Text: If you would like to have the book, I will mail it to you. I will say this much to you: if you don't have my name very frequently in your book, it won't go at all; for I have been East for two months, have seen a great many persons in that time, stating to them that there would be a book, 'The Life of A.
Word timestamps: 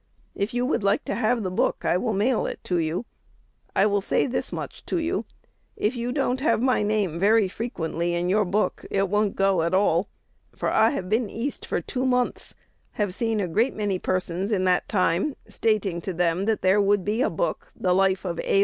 If 0.33 0.51
you 0.55 0.65
would 0.65 0.81
like 0.83 1.05
to 1.05 1.13
have 1.13 1.43
the 1.43 1.51
book, 1.51 1.85
I 1.85 1.95
will 1.95 2.11
mail 2.13 2.47
it 2.47 2.59
to 2.63 2.79
you. 2.79 3.05
I 3.75 3.85
will 3.85 4.01
say 4.01 4.25
this 4.25 4.51
much 4.51 4.83
to 4.87 4.97
you: 4.97 5.25
if 5.77 5.95
you 5.95 6.11
don't 6.11 6.39
have 6.41 6.63
my 6.63 6.81
name 6.81 7.19
very 7.19 7.47
frequently 7.47 8.15
in 8.15 8.27
your 8.27 8.43
book, 8.43 8.83
it 8.89 9.09
won't 9.09 9.35
go 9.35 9.61
at 9.61 9.75
all; 9.75 10.09
for 10.55 10.71
I 10.71 10.89
have 10.89 11.07
been 11.07 11.29
East 11.29 11.67
for 11.67 11.81
two 11.81 12.03
months, 12.07 12.55
have 12.93 13.13
seen 13.13 13.39
a 13.39 13.47
great 13.47 13.75
many 13.75 13.99
persons 13.99 14.51
in 14.51 14.63
that 14.63 14.89
time, 14.89 15.35
stating 15.47 16.01
to 16.01 16.13
them 16.13 16.45
that 16.45 16.63
there 16.63 16.81
would 16.81 17.05
be 17.05 17.21
a 17.21 17.29
book, 17.29 17.71
'The 17.75 17.93
Life 17.93 18.25
of 18.25 18.39
A. 18.39 18.59